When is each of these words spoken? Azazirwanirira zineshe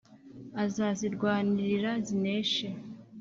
Azazirwanirira 0.63 1.91
zineshe 2.07 2.67